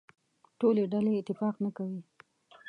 [0.59, 2.01] ټولې ډلې اتفاق نه کوي.